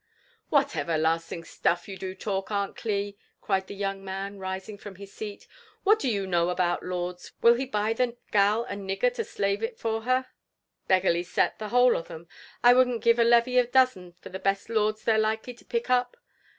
""What 0.49 0.75
everlasting 0.75 1.43
staff 1.43 1.87
yau 1.87 1.95
do 1.95 2.15
talk* 2.15 2.49
Aunt 2.49 2.75
Cli!" 2.75 3.19
cried 3.39 3.67
the 3.67 3.75
young 3.75 4.03
man, 4.03 4.39
rising 4.39 4.79
from 4.79 4.95
his 4.95 5.13
seat. 5.13 5.45
'* 5.71 5.83
What 5.83 5.99
do 5.99 6.09
you 6.09 6.25
know 6.25 6.49
about 6.49 6.81
lords? 6.81 7.33
Will 7.43 7.53
he 7.53 7.67
buy 7.67 7.93
the 7.93 8.07
g$l 8.07 8.63
a 8.65 8.73
nigger 8.73 9.13
to 9.13 9.23
slave 9.23 9.61
it 9.61 9.77
for 9.77 10.01
her? 10.01 10.25
Beggarly 10.87 11.21
set 11.21 11.59
the 11.59 11.69
whola 11.69 11.99
of 11.99 12.09
'em! 12.09 12.27
I 12.63 12.73
wouldn't 12.73 13.03
give 13.03 13.19
a 13.19 13.23
levy 13.23 13.59
a 13.59 13.67
dozen 13.67 14.13
for 14.13 14.29
the 14.29 14.39
best 14.39 14.69
lords 14.69 15.03
they're 15.03 15.19
likely 15.19 15.53
to 15.53 15.65
pick 15.65 15.87
up! 15.91 16.17